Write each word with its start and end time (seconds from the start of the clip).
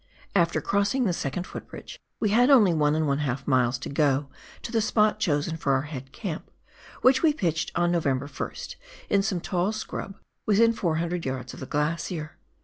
After 0.35 0.59
crossing 0.61 1.03
the 1.03 1.13
second 1.13 1.45
footbridge, 1.45 1.99
we 2.19 2.29
only 2.33 2.71
had 2.71 3.37
Ij 3.37 3.45
miles 3.45 3.77
to 3.81 3.87
go 3.87 4.29
to 4.63 4.71
the 4.71 4.81
spot 4.81 5.19
chosen 5.19 5.57
for 5.57 5.73
our 5.73 5.83
head 5.83 6.11
camp, 6.11 6.49
which 7.03 7.21
we 7.21 7.33
pitched 7.33 7.71
on 7.75 7.91
November 7.91 8.25
1st, 8.27 8.77
in 9.11 9.21
some 9.21 9.39
tall 9.39 9.71
scrub 9.71 10.15
within 10.47 10.73
400 10.73 11.23
yards 11.23 11.53
of 11.53 11.59
the 11.59 11.67
glacier. 11.67 12.35